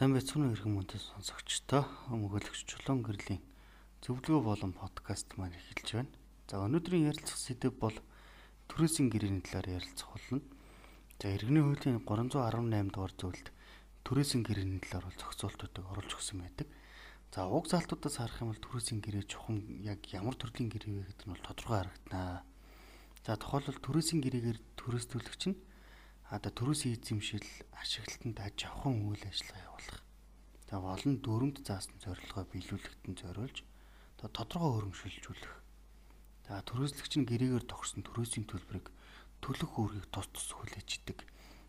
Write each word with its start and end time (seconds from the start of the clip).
Сайн 0.00 0.16
байцгаана 0.16 0.48
уу 0.48 0.56
иргэн 0.56 0.72
мөндөд 0.80 0.96
сонсогчдоо 0.96 1.84
өмгөөлөгч 2.08 2.64
чулуун 2.64 3.04
гэрлийн 3.04 3.44
зөвлөгөө 4.00 4.40
болон 4.48 4.72
подкаст 4.72 5.36
маань 5.36 5.52
эхэлж 5.52 5.88
байна. 5.92 6.12
За 6.48 6.56
өнөөдрийн 6.64 7.12
ярилцах 7.12 7.36
сэдэв 7.36 7.76
бол 7.76 7.92
төрөөсийн 8.72 9.12
гэрээний 9.12 9.44
талаар 9.44 9.76
ярилцах 9.76 10.08
болно. 10.08 10.40
За 11.20 11.28
иргэний 11.36 11.60
хуулийн 11.60 12.00
318 12.00 12.96
дугаар 12.96 13.12
зөвлөлд 13.12 13.48
төрөөсийн 14.08 14.40
гэрээний 14.40 14.80
талаар 14.88 15.04
бол 15.04 15.20
зохицуултуудыг 15.20 15.84
оруулж 15.84 16.12
өгсөн 16.16 16.38
байдаг. 16.48 16.68
За 17.28 17.44
уг 17.44 17.68
залтуудаас 17.68 18.16
харах 18.24 18.40
юм 18.40 18.56
бол 18.56 18.64
төрөөсийн 18.64 19.04
гэрээ 19.04 19.28
чухам 19.28 19.84
яг 19.84 20.00
ямар 20.16 20.32
төрлийн 20.32 20.72
гэрээ 20.72 20.96
вэ 20.96 21.04
гэдэг 21.12 21.28
нь 21.28 21.32
бол 21.36 21.44
тодорхой 21.44 21.76
харагдана. 21.76 22.48
За 23.20 23.36
тухайлбал 23.36 23.84
төрөөсийн 23.84 24.24
гэрээгээр 24.24 24.58
төрөөсдүүлэгч 24.80 25.42
нь 25.52 25.60
одоо 26.30 26.52
төрөөсийн 26.54 26.94
эзэмшил 26.94 27.42
ашиглалтанд 27.74 28.38
аж 28.38 28.58
авахын 28.70 29.02
үйл 29.02 29.24
ажиллагаа 29.26 29.66
явуулах. 29.66 29.98
За 30.70 30.78
болон 30.78 31.14
дөрөнд 31.26 31.56
заасан 31.66 31.98
зорилгоо 31.98 32.46
биелүүлэхэд 32.46 33.02
нь 33.10 33.18
зориулж 33.18 33.56
тодорхой 34.14 34.70
хөрөнгөшөлжүүлэх. 34.70 35.54
За 36.46 36.62
төрөөслөгч 36.62 37.12
нь 37.18 37.26
гэрээгээр 37.26 37.66
тохирсон 37.66 38.06
төрөөсийн 38.06 38.46
төлбөрийг 38.46 38.86
төлөх 39.42 39.72
үүргийг 39.74 40.06
тус 40.14 40.30
тус 40.30 40.54
хүлээж 40.54 40.90
идэг. 41.02 41.18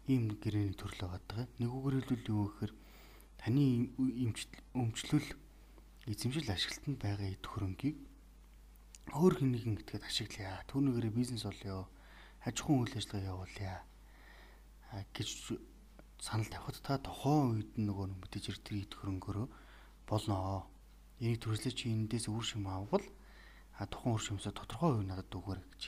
Ийм 0.05 0.37
гэрээний 0.37 0.77
төрөл 0.77 1.09
байгаа. 1.09 1.49
Нэгүгээр 1.57 1.95
хэлбэл 2.05 2.29
юу 2.29 2.45
гэхээр 2.53 2.73
таны 3.41 3.65
өмчлөл 4.77 5.29
эзэмшил 6.05 6.53
ашиглалтанд 6.53 7.01
байгаа 7.01 7.33
эд 7.33 7.45
хөрөнгийг 7.49 7.97
өөр 9.09 9.33
хэнийгэн 9.41 9.81
этгээд 9.81 10.05
ашиглая. 10.05 10.61
Түүнийгээрээ 10.69 11.17
бизнес 11.17 11.49
болёо. 11.49 11.89
Аж 12.45 12.61
ахуйн 12.61 12.85
үйл 12.85 12.93
ажиллагаа 12.93 13.33
явуулъя 13.33 13.89
гэж 14.91 15.29
санал 16.21 16.49
тавихад 16.51 16.77
та 16.83 16.99
тухайн 16.99 17.57
үед 17.57 17.71
нөгөө 17.79 18.07
мэдээж 18.21 18.45
хэрэг 18.51 18.63
тэр 18.67 18.77
ид 18.83 18.93
хөрөнгөөрөө 18.93 19.47
болно. 20.05 20.67
Энийг 21.21 21.41
төрөслөө 21.41 21.73
чи 21.73 21.89
эндээс 21.89 22.27
үр 22.27 22.43
шим 22.43 22.67
авбал 22.67 23.05
а 23.79 23.87
тухайн 23.87 24.15
үр 24.17 24.21
шимсээ 24.21 24.53
тодорхой 24.53 25.01
хувь 25.01 25.07
надад 25.07 25.31
өгөөрэй 25.31 25.65
гэж. 25.71 25.83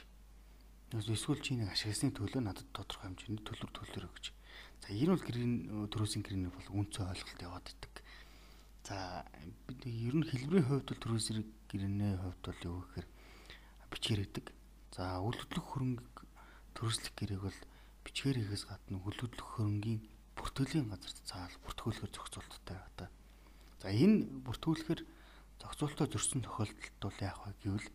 Эсвэл 0.93 1.41
чи 1.41 1.57
нэг 1.57 1.73
ашигласны 1.73 2.13
төлөө 2.13 2.41
надад 2.41 2.69
тодорхой 2.73 3.13
хэмжээний 3.13 3.43
төлбөр 3.43 3.71
төлөөрэй 3.73 4.11
гэж. 4.13 4.25
За 4.81 4.87
энэ 4.93 5.13
бол 5.13 5.25
гэрийн 5.25 5.53
төрөөсийн 5.89 6.23
гэрээний 6.23 6.51
бол 6.53 6.69
үнцөө 6.81 7.03
ойлголт 7.13 7.41
яваад 7.41 7.65
идэг. 7.69 7.93
За 8.85 9.25
бид 9.67 9.81
ер 9.89 10.15
нь 10.17 10.27
хэлбэрийн 10.27 10.67
хувьд 10.69 10.87
бол 10.89 11.01
төрөөсийн 11.01 11.45
гэрээний 11.69 12.13
хувьд 12.21 12.41
бол 12.45 12.61
юу 12.67 12.77
гэхээр 12.93 13.07
бичгээр 13.89 14.21
идэг. 14.21 14.45
За 14.93 15.17
үйл 15.21 15.37
хөдлөх 15.37 15.65
хөрөнгө 15.65 16.03
төрөслөх 16.77 17.13
гэрээг 17.17 17.41
бол 17.41 17.59
бичгээр 18.05 18.37
хийхээс 18.39 18.65
гадна 18.69 18.97
хөлөдлөх 19.01 19.49
хөрөнгийн 19.57 20.01
бүртгэлийн 20.37 20.87
газарт 20.91 21.19
цаал 21.29 21.55
бүртгүүлэхээр 21.63 22.11
зохицуулттай 22.13 22.77
байдаг. 22.77 23.09
За 23.81 23.87
энэ 23.91 24.27
бүртгүүлэхээр 24.45 25.01
зохицуултаа 25.61 26.07
зөрсөн 26.11 26.41
тохиолдолд 26.43 26.97
бол 26.99 27.17
яах 27.23 27.39
вэ 27.47 27.51
гэвэл 27.63 27.89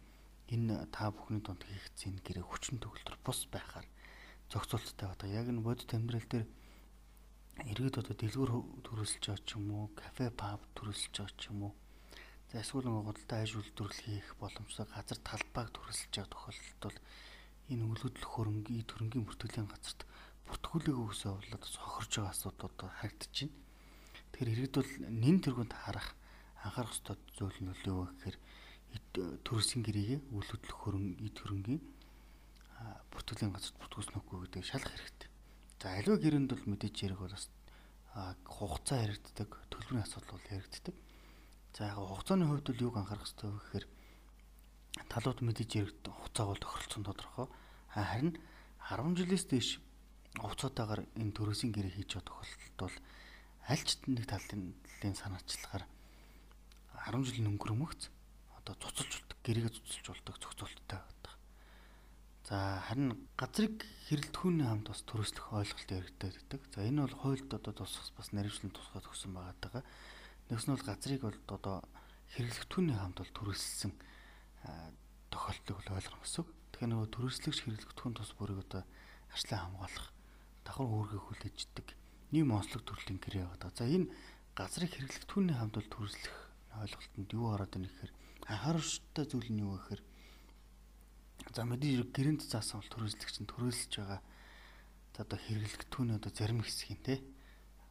энэ 0.55 0.75
та 0.95 1.13
бүхний 1.13 1.43
дунд 1.45 1.63
хийгдсэн 1.67 2.25
гэрээ 2.25 2.47
хүчин 2.47 2.81
төгөлдөр 2.81 3.17
бус 3.21 3.41
байхаар 3.53 3.87
зохицуулттай 4.49 5.07
байдаг. 5.09 5.29
Яг 5.29 5.47
энэ 5.53 5.65
бодит 5.67 5.93
амьдрал 5.93 6.25
дээр 6.25 6.47
иргэд 7.67 8.01
одоо 8.01 8.15
дэлгүүр 8.17 8.53
төрүүлж 8.87 9.21
байгаа 9.21 9.45
ч 9.45 9.51
юм 9.59 9.67
уу, 9.75 9.87
кафе, 9.99 10.31
паб 10.31 10.63
төрүүлж 10.79 11.13
байгаа 11.13 11.37
ч 11.37 11.51
юм 11.51 11.69
уу. 11.69 11.75
За 12.49 12.63
эсвэл 12.65 12.89
нэг 12.89 13.05
худалдаа 13.05 13.45
аж 13.45 13.53
үйлдвэрлэл 13.59 14.05
хийх 14.09 14.29
боломжтой 14.41 14.87
газар 14.89 15.19
талбайг 15.21 15.69
төрүүлж 15.75 16.01
байгаа 16.09 16.33
тохиолдолд 16.33 16.81
бол 16.81 16.99
энэ 17.69 17.85
үлгөдлөх 17.85 18.33
хөрөнгийн 18.33 18.89
төрөнгийн 18.89 19.25
бүртгэлийн 19.29 19.69
газарт 19.69 20.09
бүртгүүлээгүй 20.49 21.07
хүсээ 21.09 21.33
болоод 21.37 21.65
хохорж 21.69 22.13
байгаа 22.17 22.33
асуудлууд 22.33 22.75
байна. 22.81 23.53
Тэгэхээр 24.33 24.53
иргэд 24.53 24.75
бол 24.81 24.93
нэн 25.13 25.37
тэргүнд 25.45 25.73
харах 25.77 26.09
анхаарах 26.65 26.93
ёстой 26.97 27.17
зүйл 27.37 27.59
нь 27.61 27.69
юу 27.85 28.09
вэ 28.09 28.13
гэхээр 28.17 28.37
төрөсийн 29.45 29.83
гэрээгээ 29.85 30.21
үлгөдлөх 30.33 30.79
хөрөн 30.81 31.07
эд 31.21 31.37
хөрөнгийн 31.37 31.83
бүртгэлийн 33.13 33.53
газарт 33.53 33.77
бүртгүүлсэн 33.77 34.17
үгүй 34.17 34.39
гэдэг 34.49 34.65
шалах 34.65 34.93
хэрэгтэй. 34.95 35.29
За 35.79 35.87
аливаа 35.93 36.19
гэрээнд 36.25 36.51
бол 36.51 36.65
мэдээж 36.73 36.97
хэрэг 36.97 37.21
бол 37.21 37.37
хугацаа 38.49 38.99
яригддаг, 39.05 39.51
төлбөрийн 39.71 40.05
асуудал 40.09 40.41
бол 40.41 40.53
яригддаг. 40.57 40.97
За 41.77 41.93
яг 41.93 41.99
хугацааны 42.01 42.49
хувьд 42.49 42.67
бол 42.73 42.85
юг 42.89 42.95
анхаарах 42.97 43.29
ёстой 43.29 43.53
вэ 43.53 43.61
гэхээр 43.61 43.87
талууд 45.09 45.41
мэдээж 45.45 45.71
хэрэг 45.73 45.97
хугацаа 46.07 46.47
бол 46.49 46.61
тохиролцсон 46.61 47.05
тодорхой. 47.05 47.47
Харин 47.93 48.37
10 48.89 49.19
жилээс 49.19 49.45
дээш 49.49 49.69
хугацаатаагаар 50.37 51.03
энэ 51.17 51.35
төрөөсийн 51.37 51.73
гэрээ 51.73 51.95
хийж 51.97 52.11
байгаа 52.17 52.29
тохиолдолд 52.29 52.77
бол 52.79 52.97
аль 53.69 53.85
ч 53.85 53.91
нэг 54.09 54.25
талын 54.29 55.17
санаачлагаар 55.17 55.85
10 57.09 57.27
жилийн 57.27 57.51
өнгөрмөгц 57.53 58.03
одоо 58.59 58.75
цуцалж 58.81 59.13
болдог 59.13 59.39
гэрээгээ 59.45 59.73
цуцалж 59.77 60.07
болдог 60.09 60.35
зохицуулттай 60.41 60.99
байдаг. 61.01 61.35
За 62.49 62.81
харин 62.89 63.29
газрыг 63.37 63.85
хэрэлдэхүүний 64.09 64.67
хамт 64.69 64.89
бас 64.89 65.05
төрөслөх 65.05 65.53
ойлголт 65.53 65.91
яригдаад 65.93 66.35
байдаг. 66.37 66.61
За 66.73 66.81
энэ 66.81 67.05
бол 67.05 67.17
хуульд 67.21 67.51
одоо 67.53 67.73
тусах 67.77 68.09
бас 68.17 68.33
наривчлан 68.33 68.73
тусгаад 68.73 69.05
өгсөн 69.05 69.33
байгаа. 69.37 69.85
Нэгс 70.49 70.65
нь 70.65 70.73
бол 70.73 70.89
газрыг 70.89 71.23
бол 71.29 71.39
одоо 71.53 71.77
хэрэглэгдэхүүний 72.33 72.97
хамт 72.97 73.21
бол 73.21 73.33
төрөлссөн 73.37 73.93
тохиолдлыг 75.33 75.77
ойлгох 75.89 76.23
гэсэн. 76.23 76.45
Тэгэхээр 76.73 76.91
нөгөө 76.93 77.09
төрөслөгч 77.15 77.59
хэрэглэгдэхүүн 77.65 78.15
тус 78.17 78.31
бүрийг 78.39 78.61
одоо 78.65 78.83
арчлан 79.33 79.61
хамгаалах 79.63 80.09
давхар 80.65 80.89
үүргээ 80.89 81.23
хүлээждэг 81.23 81.87
нийгэм 82.33 82.53
онцлог 82.53 82.83
төрлийн 82.85 83.19
гэрээ 83.21 83.45
байгаа. 83.49 83.73
За 83.73 83.85
энэ 83.89 84.13
газрыг 84.53 84.93
хэрэглэгдэхүүний 84.93 85.57
хамт 85.57 85.75
бол 85.77 85.89
төрөслөх 85.89 86.37
ойлголтод 86.83 87.31
юу 87.33 87.47
ороод 87.55 87.73
байна 87.73 87.89
гэхээр 87.89 88.13
анхааруулжтай 88.53 89.25
зүйл 89.27 89.51
нь 89.53 89.63
юу 89.65 89.75
гэхээр 89.77 90.03
за 91.55 91.63
мэдээж 91.65 92.13
гэрээнд 92.13 92.43
заасан 92.45 92.81
бол 92.81 92.93
төрөслөгч 92.93 93.37
нь 93.41 93.51
төрөөлж 93.51 93.93
байгаа 93.97 94.21
одоо 95.19 95.39
хэрэглэгдэхүүний 95.39 96.17
одоо 96.21 96.33
зарим 96.35 96.61
хэсэг 96.63 96.91
нь 96.95 97.05
те 97.07 97.15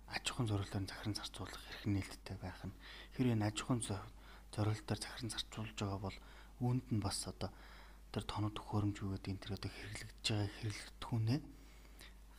аж 0.07 0.23
ахуйн 0.31 0.47
зорилгоор 0.47 0.87
захиран 0.87 1.17
зарцуулах 1.17 1.63
эрх 1.67 1.83
нээлттэй 1.83 2.37
байх 2.39 2.61
нь 2.63 2.75
хэрвээ 3.15 3.35
энэ 3.35 3.47
аж 3.51 3.57
ахуйн 3.59 3.81
зорилгоор 3.83 4.99
захиран 5.01 5.31
зарцуулж 5.35 5.75
байгаа 5.75 5.99
бол 5.99 6.17
үүнд 6.61 6.85
нь 6.93 7.01
бас 7.03 7.27
одоо 7.27 7.49
тэр 8.11 8.23
тоног 8.23 8.53
төхөөрөмж 8.55 8.95
юу 9.03 9.11
гэдэг 9.13 9.31
энэ 9.31 9.41
тэр 9.43 9.53
одоо 9.57 9.71
хэрэглэгдэж 9.71 10.25
байгаа 10.25 10.49
хэрэглэгдэхүүнээ 10.57 11.39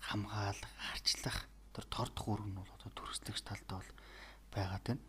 хамгаалах, 0.09 0.73
харьцлах 0.79 1.39
тэр 1.75 1.85
тордох 1.93 2.27
үүрэг 2.27 2.49
нь 2.49 2.59
бол 2.59 2.73
одоо 2.75 2.91
төрөслөгч 2.97 3.43
талдаа 3.45 3.79
бол 3.79 3.93
байгаад 4.55 4.85
байна. 4.87 5.03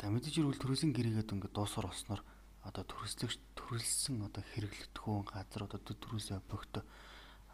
За 0.00 0.10
мэдээж 0.10 0.34
хэрэг 0.34 0.58
төрөсийн 0.58 0.92
гэрээгээд 0.96 1.32
ингээд 1.34 1.54
дуусар 1.54 1.86
болсноор 1.86 2.22
одоо 2.64 2.84
төрөслөгч 2.88 3.38
төрөлсөн 3.54 4.26
одоо 4.26 4.42
хэрэглэгдэхүүн 4.42 5.24
газар 5.28 5.62
одоо 5.68 5.80
төрөөсөө 5.84 6.38
богт 6.50 6.74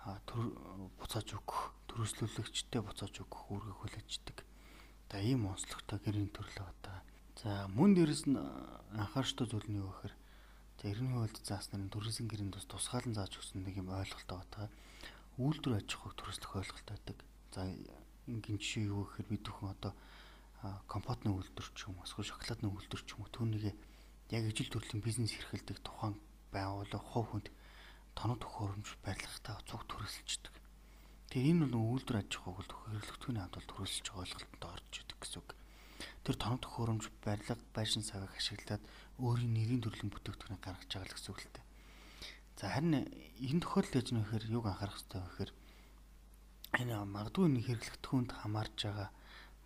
буцааж 0.00 1.28
өгөх, 1.36 1.60
төрөслөлөгчтэй 1.92 2.80
буцааж 2.80 3.14
өгөх 3.20 3.42
үүргийг 3.52 3.76
хүлээждэг. 3.84 4.38
За 5.12 5.20
ийм 5.20 5.44
онцлогтой 5.50 5.98
гэрийн 6.00 6.32
төрөл 6.32 6.56
байгаа. 6.56 7.04
За 7.36 7.68
мөн 7.68 7.92
дээрэс 7.98 8.24
нь 8.30 8.38
анхаарчтай 8.96 9.44
зүйл 9.44 9.68
нь 9.68 9.80
юу 9.82 9.92
гэхээр 9.92 10.14
90 10.80 11.12
хуульд 11.12 11.36
зааснаар 11.44 11.92
төрөөсийн 11.92 12.28
гэрээнд 12.32 12.56
бас 12.56 12.64
тусгаалan 12.64 13.12
зааж 13.12 13.36
өгсөн 13.36 13.68
нэг 13.68 13.76
юм 13.84 13.92
ойлголт 13.92 14.24
байгаа. 14.32 14.72
Үйлдвэр 15.36 15.76
аж 15.76 15.88
ахуйг 15.92 16.16
төрөслөх 16.16 16.56
ойлголт 16.56 16.88
байдаг. 16.88 17.18
За 17.52 17.68
ингийн 18.24 18.56
жишээ 18.56 18.88
юу 18.88 19.04
гэхээр 19.04 19.28
бид 19.28 19.44
бүхэн 19.44 19.76
одоо 19.76 19.92
компотны 20.88 21.36
үйлдвэр 21.36 21.68
ч 21.76 21.84
юм 21.84 22.00
уу, 22.00 22.08
эсвэл 22.08 22.32
шоколадны 22.32 22.72
үйлдвэр 22.72 23.02
ч 23.04 23.12
юм 23.12 23.20
уу 23.20 23.28
түүнийг 23.28 23.76
яг 24.32 24.42
ижил 24.48 24.72
төрлийн 24.72 25.04
бизнес 25.04 25.36
эрхэлдэг 25.36 25.84
тухайн 25.84 26.16
байгууллага 26.48 27.04
хувь 27.12 27.28
хүнд 27.28 27.48
тоног 28.16 28.40
төхөөрөмж 28.40 28.88
барилгахтаа 29.04 29.60
цуг 29.68 29.84
төрөлсөждөг. 29.84 30.54
Тэгээ 31.28 31.60
энэ 31.60 31.68
бол 31.68 32.00
үйлдвэр 32.00 32.24
аж 32.24 32.32
ахуйг 32.40 32.56
бол 32.56 32.72
хэрэглэгдэхүүний 32.88 33.44
төрөлсөж 33.52 34.06
байгаа 34.08 34.24
ойлголтод 34.24 34.64
орж 34.64 34.92
идэг 34.96 35.18
гэсэн 35.20 35.40
үг 35.44 35.50
тэр 36.24 36.36
тоног 36.36 36.60
төхөөрөмж 36.64 37.04
барилга 37.24 37.56
байшин 37.76 38.04
савыг 38.04 38.32
ашиглаад 38.36 38.82
өөрийн 39.20 39.52
нэрийн 39.54 39.82
төрлийн 39.84 40.10
бүтээгдэхүүнийг 40.12 40.62
гаргаж 40.64 40.90
байгаа 40.90 41.08
л 41.08 41.14
гэсэн 41.14 41.32
үг 41.32 41.40
л 41.44 41.52
дээ. 41.54 41.66
За 42.58 42.64
харин 42.72 42.94
энэ 43.40 43.62
тохиолдолд 43.64 43.96
яаж 43.96 44.08
нөхөр 44.12 44.44
юг 44.52 44.64
анхаарах 44.68 44.96
хэрэгтэй 44.96 45.20
вэ 45.20 45.28
гэхээр 45.28 45.52
энэ 46.80 46.94
магадгүй 47.04 47.46
нэг 47.48 47.64
хэрэглэгдэхүүнд 47.68 48.30
хамаарж 48.40 48.76
байгаа 48.84 49.08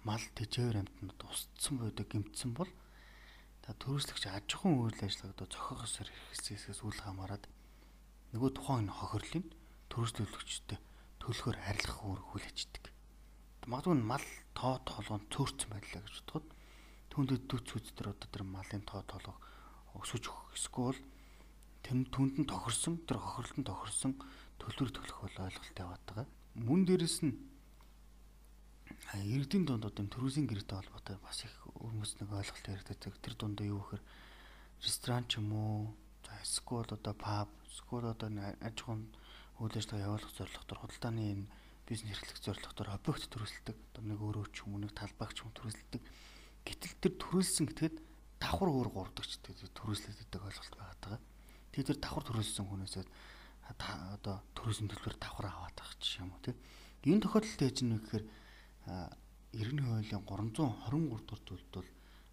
мал 0.04 0.24
тэжээвэр 0.36 0.80
амтнууд 0.82 1.20
устсан 1.24 1.74
буйдаг 1.80 2.06
гимтсэн 2.10 2.50
бол 2.54 2.70
та 3.64 3.72
төрөслөгч 3.80 4.24
аж 4.28 4.48
ахуйн 4.52 4.84
үйл 4.84 5.00
ажиллагааг 5.00 5.48
зохиох 5.48 5.84
ёсоор 5.88 6.08
хэрэгсээс 6.12 6.84
үл 6.84 7.00
хамааран 7.00 7.42
нөгөө 8.36 8.50
тухайн 8.52 8.88
хохирлын 8.92 9.46
төрөслөлөгчтэй 9.88 10.78
төлөхөөр 11.24 11.56
арилгах 11.64 12.00
үүрэг 12.04 12.26
хүлээждэг 12.28 12.84
магадгүй 13.70 13.96
мал 14.04 14.26
тоо 14.52 14.74
тоолгонд 14.84 15.32
цөөрцөн 15.32 15.70
байлаа 15.72 16.02
гэж 16.04 16.14
бодоход 16.20 16.46
түүндэд 17.14 17.46
дүц 17.46 17.68
үз 17.78 17.94
төр 17.94 18.10
одоо 18.10 18.26
тэр 18.26 18.42
малын 18.42 18.82
тоо 18.82 19.06
тоолго 19.06 19.38
өсөж 20.02 20.26
өгөх 20.26 20.58
эсвэл 20.58 20.98
тэр 21.86 22.02
түнд 22.10 22.42
нь 22.42 22.50
тохирсон 22.50 22.98
тэр 23.06 23.22
хохирлон 23.22 23.62
тохирсон 23.62 24.12
төлбөр 24.58 24.90
төлөх 24.90 25.18
бол 25.22 25.46
ойлголт 25.46 25.78
яваад 25.78 26.02
байгаа. 26.10 26.26
Мөн 26.58 26.82
дээрэс 26.90 27.22
нь 27.22 27.38
иргэдийн 29.14 29.62
дунд 29.62 29.86
одоо 29.86 30.04
төрөөсийн 30.10 30.50
гэрээтэй 30.50 30.74
холбоотой 30.74 31.16
бас 31.22 31.38
их 31.46 31.54
хүмүүс 31.78 32.18
нэг 32.18 32.34
ойлголт 32.34 32.66
яригддаг. 32.66 33.14
Тэр 33.22 33.34
дундаа 33.38 33.66
юу 33.70 33.78
гэхээр 33.78 34.02
ресторан 34.82 35.24
ч 35.30 35.38
юм 35.38 35.54
уу, 35.54 35.94
за 36.26 36.34
эсвэл 36.42 36.90
одоо 36.98 37.14
паб, 37.14 37.48
эсвэл 37.70 38.10
одоо 38.10 38.28
аж 38.58 38.76
ахуйн 38.82 39.06
үйл 39.62 39.76
ажиллагаа 39.78 40.06
явуулах 40.18 40.32
зорилгоор 40.34 40.80
худалдааны 40.82 41.22
энэ 41.30 41.46
бизнес 41.86 42.10
эрхлэх 42.18 42.42
зорилгоор 42.42 42.90
объект 42.90 43.30
төрөсөлдөг. 43.30 43.76
Одоо 43.94 44.02
нэг 44.02 44.18
өөрөө 44.18 44.46
ч 44.50 44.66
юм 44.66 44.74
уу 44.74 44.82
нэг 44.82 44.92
талбайг 44.98 45.30
ч 45.30 45.46
юм 45.46 45.52
төрөсөлдөг. 45.54 46.02
Гэтэл 46.64 46.94
тэр 47.00 47.14
төрүүлсэн 47.20 47.64
гэтгээд 47.68 47.96
давхар 48.40 48.68
өөр 48.72 48.88
гурдагч 48.92 49.40
төрөслөгддөг 49.44 50.42
ойлголт 50.42 50.74
байгаа 50.76 50.98
даа. 51.04 51.20
Тэгээ 51.72 51.88
тэр 51.92 51.98
давхар 52.00 52.24
төрүүлсэн 52.24 52.64
хүнээсээ 52.68 53.04
одоо 53.68 54.36
төрөөсөн 54.56 54.88
төлбөр 54.92 55.16
давхар 55.20 55.46
аваад 55.48 55.76
байгаа 55.76 56.00
ч 56.00 56.20
юм 56.20 56.32
уу 56.32 56.40
тийм. 56.44 56.56
Энэ 57.04 57.24
тохиолдолд 57.24 57.60
яаж 57.64 57.78
нэг 57.84 58.00
гэхээр 58.04 58.24
иргэний 59.60 59.84
хуулийн 59.84 60.24
323 60.24 61.24
дугаар 61.24 61.42
зүйлд 61.44 61.68
бол 61.72 61.90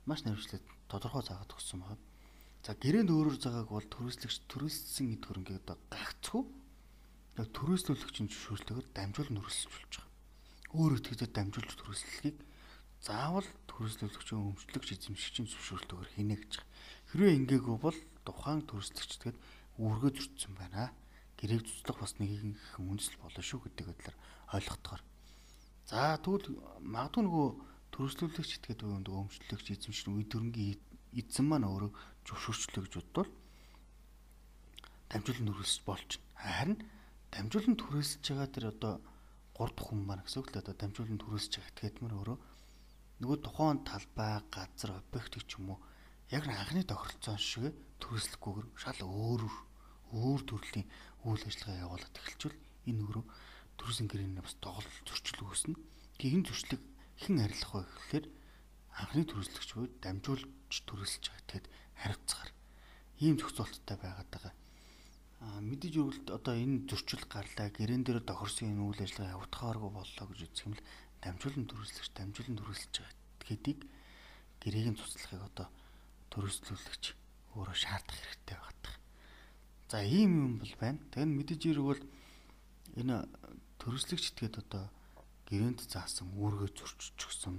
маш 0.08 0.20
навчлаад 0.24 0.66
тодорхой 0.92 1.24
заагаад 1.24 1.56
өгсөн 1.56 1.80
байна. 1.84 2.00
За 2.64 2.72
гэрээнд 2.76 3.12
өөрөөр 3.12 3.38
заагааг 3.40 3.70
бол 3.72 3.88
төрөслөгч 3.88 4.38
төрөссөн 4.52 5.16
эд 5.16 5.24
хөрөнгөийг 5.26 5.64
одоо 5.66 5.78
гагцгүй 5.90 6.44
төрөөслүүлэгчийн 7.40 8.30
зөвшөөрлөгөөр 8.30 8.88
дамжуул 8.94 9.32
нөрөслөж 9.34 9.72
болж 9.72 9.94
байгаа. 9.98 10.12
Өөрөөр 10.78 11.02
хэлбэл 11.02 11.36
дамжуулж 11.36 11.72
төрөслөхийг 11.80 12.38
заавал 13.02 13.48
төрөслөлөгчийн 13.66 14.46
өмчлөгч 14.54 14.90
эзэмшигчийн 14.94 15.50
зөвшөөрлөгөөр 15.50 16.10
хийнэ 16.14 16.36
гэж. 16.38 16.54
Хэрвээ 17.10 17.34
ингээгүү 17.42 17.78
бол 17.82 17.98
тухайн 18.26 18.62
төрөслөгчдөд 18.70 19.36
үүргээ 19.82 20.12
зөрчсөн 20.14 20.54
байна. 20.54 20.94
Гэрээг 21.42 21.66
цуцлах 21.66 21.98
бас 22.06 22.14
нэгэн 22.22 22.54
үндэслэл 22.78 23.22
болно 23.26 23.42
шүү 23.42 23.60
гэдэг 23.66 23.86
байдлаар 23.90 24.18
ойлгохтойгоор. 24.54 25.04
За 25.90 26.22
тэгвэл 26.22 26.62
магадгүй 26.86 27.24
нөгөө 27.26 27.48
төрөслөлөгч 27.90 28.52
этгээд 28.62 28.82
нөгөө 28.86 29.22
өмчлөгч 29.26 29.68
эзэмшигч 29.74 30.08
үе 30.14 30.26
төрөнгийн 30.30 30.78
эзэн 31.18 31.46
маань 31.50 31.66
өөрөө 31.66 31.92
зөвшөөрчлөө 32.30 32.84
гэж 32.86 32.94
бодвол 33.02 33.30
дамжуулан 35.10 35.48
төрөсөж 35.50 35.82
болж. 35.90 36.12
Харин 36.38 36.78
дамжуулан 37.34 37.76
төрөсөж 37.82 38.22
байгаа 38.30 38.50
тэр 38.54 38.66
одоо 38.72 38.94
3 39.58 39.74
дахь 39.76 39.90
хүн 39.90 40.02
маань 40.06 40.24
гэсэн 40.24 40.40
үг 40.40 40.50
л 40.54 40.62
одоо 40.62 40.76
дамжуулан 40.78 41.20
төрөсөж 41.20 41.52
байгаа 41.58 41.72
этгээдмэр 41.74 42.14
өөрөө 42.16 42.38
нөгөө 43.22 43.38
тухайн 43.46 43.80
талбай, 43.86 44.42
газар, 44.50 44.98
объектыг 44.98 45.46
ч 45.46 45.62
юм 45.62 45.78
уу 45.78 45.80
яг 46.34 46.50
анхны 46.50 46.82
тохиролцоон 46.82 47.38
шиг 47.38 47.70
төрөслөхгүйгээр 48.02 48.68
шал 48.82 49.00
өөр 49.06 49.42
өөр 50.10 50.42
төрлийн 50.50 50.90
үйл 51.30 51.44
ажиллагаа 51.46 51.84
явуулаад 51.86 52.18
эхэлчихвэл 52.18 52.60
энэ 52.90 53.02
өөрөө 53.06 53.26
төрөсөн 53.78 54.08
гэрээний 54.10 54.42
бас 54.42 54.58
тоглол 54.58 54.98
зөрчил 55.06 55.46
үүснэ. 55.46 55.76
Гин 56.18 56.42
зөрчлөг 56.50 56.82
хэн 57.22 57.38
арилах 57.46 57.72
вэ 57.78 57.82
гэхээр 57.86 58.26
анхны 58.98 59.24
төрөслөгч 59.30 59.70
буй 59.78 59.88
дамжуулж 60.02 60.78
төрөсөлж 60.90 61.26
байгаа. 61.30 61.50
Тэгэд 61.52 61.68
хариуцгаар 62.02 62.50
ийм 63.22 63.36
зохицуулттай 63.38 63.98
байгаад 64.02 64.30
байгаа. 64.34 64.54
Аа 65.46 65.60
мэдээж 65.62 65.96
үргэлт 65.98 66.28
одоо 66.38 66.54
энэ 66.58 66.90
зөрчил 66.90 67.24
гарлаа 67.30 67.70
гэрэн 67.70 68.02
дээр 68.06 68.22
тохирсон 68.26 68.74
энэ 68.74 68.86
үйл 68.86 69.02
ажиллагаа 69.06 69.36
явуулахааргүй 69.38 69.92
боллоо 69.94 70.26
гэж 70.30 70.40
үзэх 70.46 70.66
юм 70.70 70.74
л 70.78 70.86
дамжуулан 71.22 71.66
төрөслөгч 71.70 72.10
дамжуулан 72.18 72.58
төрөслөж 72.58 72.94
байгаа 72.98 73.16
гэдгийг 73.46 73.82
гэрээгийн 74.62 74.98
цуцлахыг 74.98 75.42
одоо 75.50 75.68
төрөслүүлэгч 76.34 77.04
өөрөө 77.58 77.78
шаардах 77.78 78.18
хэрэгтэй 78.18 78.58
байдаг. 78.58 78.94
За 79.92 80.00
ийм 80.02 80.32
юм 80.32 80.54
бол 80.62 80.76
байна. 80.80 81.00
Тэгэхээр 81.12 81.36
мэдээж 81.36 81.62
хэрэг 81.68 81.86
бол 81.86 82.02
энэ 83.00 83.16
төрөслөгч 83.82 84.26
итгээд 84.32 84.56
одоо 84.64 84.84
гэрээнд 85.52 85.80
заасан 85.84 86.32
үүргээ 86.32 86.72
зөрччихсөн. 86.78 87.56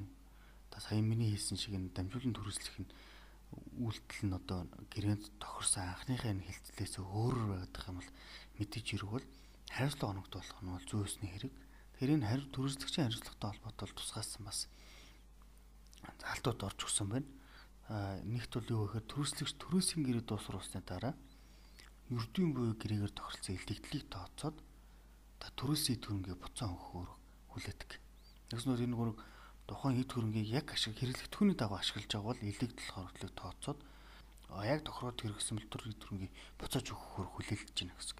Одоо 0.72 0.80
сая 0.80 1.04
миний 1.04 1.30
хэлсэн 1.36 1.58
шиг 1.60 1.76
энэ 1.76 1.92
дамжуулан 1.92 2.32
төрөслөх 2.32 2.76
нь 2.80 2.90
үйлдэл 3.84 4.22
нь 4.32 4.36
одоо 4.40 4.64
гэрээнд 4.88 5.24
тохирсон 5.36 5.84
анхныхаа 5.92 6.32
энэ 6.32 6.46
хилцлээс 6.48 6.94
өөрөөр 7.04 7.60
байдаг 7.60 7.84
юм 7.84 8.00
бол 8.00 8.10
мэдээж 8.56 8.86
хэрэг 8.88 9.10
бол 9.12 9.26
хариуцлага 9.68 10.12
оногдуулах 10.16 10.60
нь 10.64 10.72
бол 10.72 10.88
зөөсний 10.88 11.30
хэрэг. 11.36 11.52
Энэ 12.02 12.26
хариу 12.26 12.48
төрөслөгчийн 12.50 13.06
хариуцлагатай 13.06 13.48
холбоотой 13.50 13.88
тусгаасан 13.94 14.42
бас 14.42 14.66
залтууд 16.18 16.60
орж 16.66 16.78
өгсөн 16.82 17.08
байна. 17.12 17.28
Нэгт 18.26 18.52
бол 18.58 18.68
юу 18.74 18.82
гэхээр 18.90 19.06
төрөслөгч 19.06 19.54
төрөөсийн 19.62 20.02
гэрээ 20.02 20.24
дуусруулсны 20.26 20.82
дараа 20.82 21.14
ердийн 22.10 22.50
буюу 22.54 22.74
гэрээгээр 22.74 23.14
тохиролцсон 23.14 23.54
илтгэдлийг 23.54 24.06
тооцоод 24.10 24.56
та 25.38 25.46
төрөөсийн 25.58 26.02
төрөнгийн 26.02 26.42
буцаан 26.42 26.74
өгөхөөр 26.74 27.10
хүлээдэг. 27.54 27.90
Тэгснээр 28.50 28.84
энэ 28.86 28.98
гурав 28.98 29.16
тухайн 29.66 30.00
эд 30.02 30.10
хөрөнгийг 30.12 30.48
яг 30.50 30.66
ашиг 30.74 30.98
хэрэглэгдэхүүний 30.98 31.56
дагуу 31.56 31.78
ашиглаж 31.78 32.10
байгаа 32.10 32.28
бол 32.34 32.42
илэгдэл 32.42 32.94
хордлыг 32.94 33.32
тооцоод 33.38 33.78
яг 34.66 34.80
тохироод 34.84 35.18
хэрэгсэн 35.22 35.56
бол 35.56 35.70
төр 35.70 35.82
эд 35.88 36.02
хөрөнгийг 36.02 36.32
буцааж 36.60 36.86
өгөхөөр 36.92 37.28
хүлээлгэж 37.32 37.76
байна 37.78 37.94
гэсэн. 37.96 38.18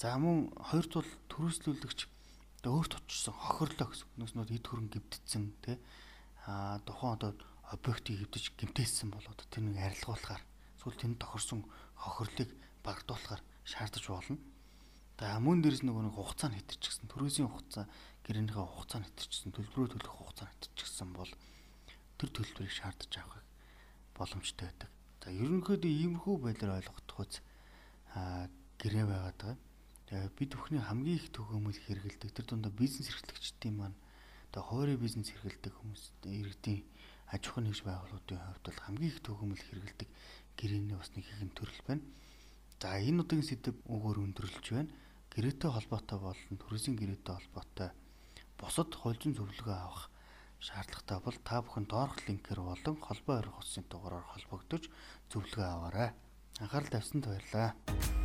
За 0.00 0.16
мөн 0.20 0.52
хоёрт 0.58 0.92
бол 0.92 1.10
төрөөслүүлэгч 1.32 2.00
өөрт 2.68 2.92
очсон 3.00 3.32
хохирлоо 3.32 3.88
гэсэн. 3.88 4.08
Нүснүүд 4.20 4.50
эд 4.52 4.66
хөрөн 4.68 4.92
гимтдсэн 4.92 5.44
тий 5.64 5.76
а 6.44 6.80
тухайн 6.84 7.16
одоо 7.16 7.32
объектыг 7.72 8.20
хэвдэж 8.20 8.44
гимтээсэн 8.60 9.08
бол 9.14 9.24
одоо 9.24 9.46
тэр 9.48 9.64
нэг 9.64 9.78
арилгуулахаар 9.80 10.42
эсвэл 10.76 11.00
тэнд 11.00 11.16
тохирсон 11.22 11.64
хохирлыг 11.96 12.50
багдуулахаар 12.84 13.40
шаардаж 13.64 14.04
болно. 14.08 14.38
За 15.20 15.36
мөн 15.36 15.60
дээрс 15.60 15.84
нөгөө 15.84 16.04
нэг 16.08 16.14
хугацаа 16.16 16.48
нь 16.48 16.56
хэтэрчихсэн. 16.56 17.08
Төрөөсийн 17.12 17.48
хугацаа 17.48 17.84
гэрээнийхээ 18.24 18.64
хугацаа 18.64 18.98
нь 19.00 19.06
хэтэрчихсэн. 19.08 19.52
Төлбөрөө 19.52 19.88
төлөх 19.92 20.14
хугацаа 20.16 20.48
нь 20.48 20.52
хэтэрчихсэн 20.56 21.08
бол 21.12 21.32
тэр 22.16 22.30
төлбөрийг 22.32 22.72
шаардаж 22.72 23.12
авах 23.20 23.44
боломжтой 24.16 24.66
байдаг. 24.68 24.90
За 25.20 25.28
ерөнхийдөө 25.28 25.92
иймэрхүү 25.92 26.36
байдлаар 26.40 26.80
ойлгохдох 26.80 27.18
үз 27.20 27.34
а 28.16 28.48
гэрээ 28.80 29.04
байгаад 29.04 29.38
байгаа. 29.44 29.69
Тэгээ 30.10 30.34
бид 30.34 30.50
бүхний 30.58 30.82
хамгийн 30.82 31.22
их 31.22 31.30
төгөөмөл 31.30 31.78
хэрэгэлдэг 31.86 32.34
тэр 32.34 32.46
дундаа 32.50 32.74
бизнес 32.74 33.14
эрхлэгчдийн 33.14 33.78
маань 33.78 33.94
одоо 34.50 34.66
хойрын 34.66 34.98
бизнес 34.98 35.30
эрхэлдэг 35.30 35.70
хүмүүс 35.70 36.02
иргэдийн 36.26 36.82
аж 37.30 37.42
ахуйн 37.46 37.70
нэгж 37.70 37.86
байгууллагуудын 37.86 38.42
хувьд 38.42 38.64
бол 38.66 38.82
хамгийн 38.90 39.10
их 39.14 39.22
төгөөмөл 39.22 39.62
хэрэгэлдэг 39.70 40.08
гэрээний 40.58 40.98
бас 40.98 41.14
нэг 41.14 41.24
хэхэн 41.30 41.54
төрөл 41.54 41.82
байна. 41.86 42.02
За 42.82 42.98
энэ 42.98 43.22
удаагийн 43.22 43.46
сэдв 43.46 43.76
өгөр 43.86 44.18
өндөрлөж 44.26 44.66
байна. 44.74 44.90
Гэрээтэй 45.30 45.70
холбоотой 45.70 46.18
болон 46.18 46.56
төрөсийн 46.58 46.98
гэрээтэй 46.98 47.34
холбоотой 47.38 47.90
бусад 48.58 48.90
хуулийн 48.90 49.38
зөвлөгөө 49.38 49.78
авах 49.78 50.10
шаардлагатай 50.58 51.18
бол 51.22 51.38
та 51.46 51.62
бүхэн 51.62 51.86
доорх 51.86 52.18
линкээр 52.26 52.60
болон 52.66 52.96
холбоо 52.98 53.34
ойрох 53.38 53.62
утсын 53.62 53.86
дугаараар 53.86 54.26
холбогдож 54.26 54.90
зөвлөгөө 55.30 55.68
аваарай. 55.70 56.10
Анхаарал 56.58 56.90
тавьсанд 56.90 57.30
баярлалаа. 57.30 58.19